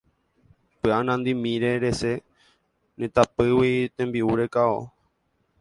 [0.79, 2.23] Py'a nandimíre resẽ
[2.99, 4.79] ne tapỹigui tembi'u rekávo.